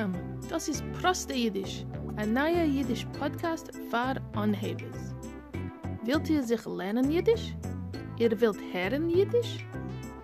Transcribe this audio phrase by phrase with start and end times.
[0.00, 0.40] Welcome!
[0.48, 1.84] Das ist Proste Jiddisch,
[2.16, 5.14] ein neuer Jiddisch-Podcast für Anhebers.
[6.04, 7.54] Wilt ihr sich lernen Jiddisch?
[8.18, 9.66] Ihr wilt hören Jiddisch?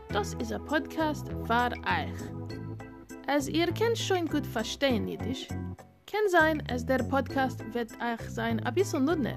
[0.08, 2.20] Das ist ein Podcast für euch.
[3.26, 8.60] Als ihr könnt schon gut verstehen Jiddisch, kann sein, dass der Podcast wird euch sein
[8.60, 9.36] ein bisschen nudner,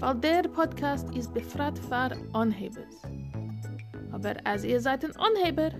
[0.00, 3.00] weil der Podcast ist befragt für Anhebers.
[4.12, 5.70] Aber als ihr seid ein Anheber,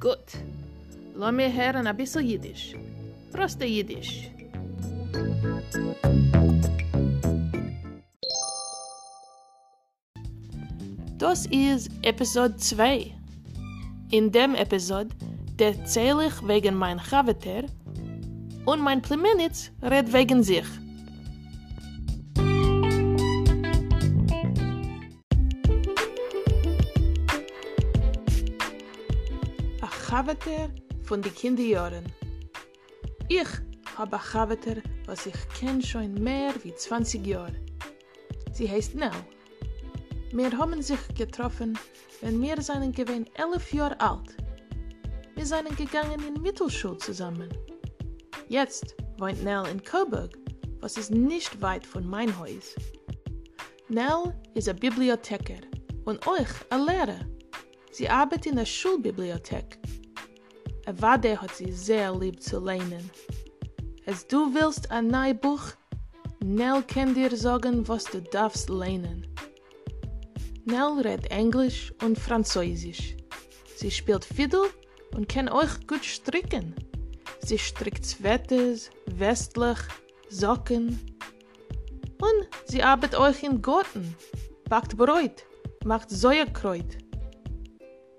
[0.00, 0.24] gut.
[1.14, 2.74] Lass mir hören ein bisschen Jiddisch.
[3.32, 4.28] Proste Jiddisch.
[11.16, 13.14] Das ist Episode 2.
[14.10, 15.10] In dem Episode
[15.58, 17.64] erzähle ich wegen mein Chaviter
[18.64, 20.66] und mein Plemenitz redet wegen sich.
[29.82, 30.70] A Chaviter
[31.04, 32.04] von den Kinderjahren.
[33.32, 33.46] Ich
[33.96, 37.54] habe ein Chaviter, was ich kenne schon mehr wie 20 Jahre.
[38.52, 39.12] Sie heißt Nell.
[40.32, 41.78] Wir haben sich getroffen,
[42.22, 44.36] wenn wir seinen gewesen elf Jahre alt.
[45.36, 47.48] Wir seien gegangen in Mittelschule zusammen.
[48.48, 50.36] Jetzt wohnt Nell in Coburg,
[50.80, 52.74] was ist nicht weit von mein Haus.
[53.88, 55.62] Nell ist ein Bibliothekar
[56.04, 57.20] und euch ein Lehrer.
[57.92, 59.78] Sie arbeitet in der Schulbibliothek.
[60.86, 63.10] A Wade hat sie sehr lieb zu lernen.
[64.06, 65.72] Als du willst ein neues Buch,
[66.42, 69.26] Nell kann dir sagen, was du darfst lernen.
[70.64, 73.14] Nell redet Englisch und Französisch.
[73.76, 74.70] Sie spielt Fiddle
[75.14, 76.74] und kann euch gut stricken.
[77.40, 79.78] Sie strickt Sweaters, Westlich,
[80.30, 80.98] Socken.
[82.22, 84.16] Und sie arbeitet euch im Garten,
[84.68, 85.44] backt Brot,
[85.84, 86.96] macht Säuerkreuz.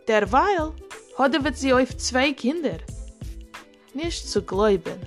[0.08, 0.74] Derweil
[1.22, 2.80] hat sie euch zwei Kinder.
[3.94, 5.00] Nicht zu glauben.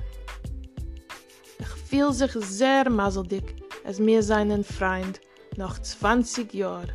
[1.58, 5.20] Ich fühle sich sehr maseldig, als mir seinen Freund
[5.56, 6.92] nach 20 Jahren.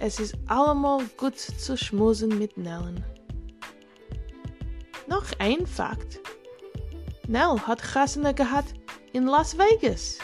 [0.00, 3.04] Es ist allemal gut zu schmusen mit Nellen.
[5.08, 6.20] Noch ein Fakt.
[7.28, 8.72] Nell hat Gassene gehabt
[9.12, 10.20] in Las Vegas.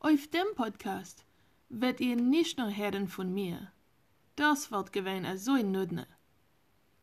[0.00, 1.24] Auf dem Podcast
[1.68, 3.72] wird ihr nicht nur hören von mir.
[4.36, 6.06] Das wird gewesen so nudne.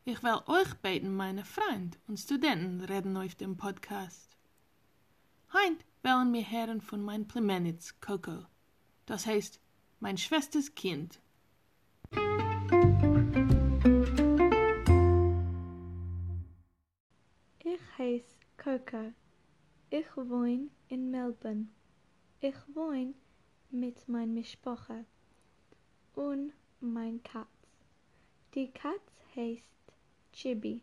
[0.03, 4.35] Ich will euch beten, meine Freunde und Studenten reden auf dem Podcast.
[5.53, 8.45] Heint wollen wir hören von mein Plemenitz, Coco.
[9.05, 9.59] Das heißt,
[9.99, 11.21] mein Schwesters Kind.
[17.59, 19.13] Ich heiße Coco.
[19.89, 21.67] Ich wohne in Melbourne.
[22.39, 23.13] Ich wohne
[23.71, 25.05] mit meiner Mischpoche
[26.15, 27.47] und mein Katz.
[28.53, 29.63] Die Katz heißt
[30.33, 30.81] Chibi.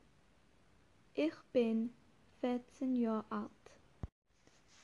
[1.15, 1.93] Ich bin
[2.41, 3.51] 14 Jahre alt.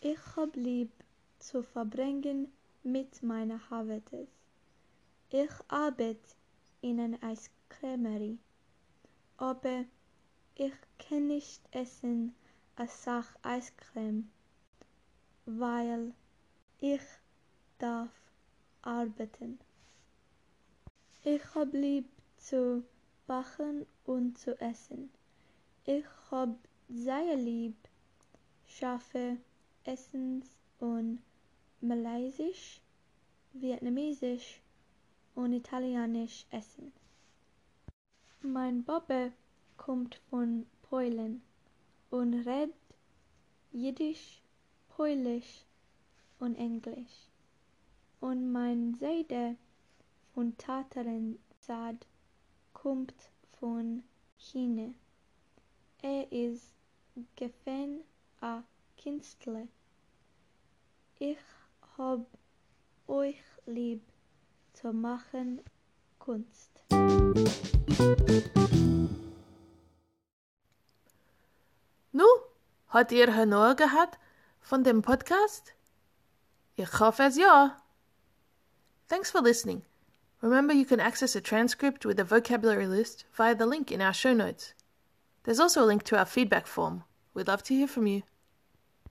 [0.00, 0.90] Ich hab lieb
[1.38, 4.28] zu verbringen mit meiner Havetes.
[5.30, 6.34] Ich arbeite
[6.82, 8.38] in einer Eiscremerie,
[9.38, 9.84] aber
[10.56, 12.34] ich kann nicht essen
[12.76, 14.30] a Sach Eiscreme,
[15.46, 16.12] weil
[16.80, 17.00] ich
[17.84, 18.08] darf
[18.80, 19.58] arbeiten.
[21.22, 22.06] Ich hab lieb
[22.38, 22.82] zu
[23.26, 25.10] backen und zu essen.
[25.84, 26.48] Ich hab
[26.88, 27.76] sehr lieb
[28.66, 29.36] scharfe
[29.84, 30.46] Essens
[30.78, 31.18] und
[31.82, 32.80] Malaysisch,
[33.52, 34.62] Vietnamesisch
[35.34, 36.90] und Italienisch essen.
[38.40, 39.30] Mein Papa
[39.76, 41.42] kommt von Polen
[42.10, 42.74] und redet
[43.72, 44.40] Jiddisch,
[44.88, 45.64] Polisch
[46.38, 47.33] und Englisch.
[48.24, 49.54] Und mein Seide
[50.32, 52.06] von Taterin Sad
[52.72, 53.12] kommt
[53.60, 54.02] von
[54.38, 54.94] China.
[56.00, 56.72] Er ist
[57.36, 58.00] gefan
[58.40, 58.62] a
[58.96, 59.68] Künstler.
[61.18, 61.36] Ich
[61.98, 62.26] hab
[63.08, 64.00] euch lieb
[64.72, 65.60] zu machen
[66.18, 66.70] Kunst.
[72.10, 72.24] Nu,
[72.88, 74.18] hat ihr Honor gehabt
[74.60, 75.74] von dem Podcast?
[76.76, 77.83] Ich hoffe es ja.
[79.06, 79.82] Thanks for listening.
[80.40, 84.14] Remember you can access a transcript with a vocabulary list via the link in our
[84.14, 84.72] show notes.
[85.42, 87.04] There's also a link to our feedback form.
[87.34, 88.22] We'd love to hear from you.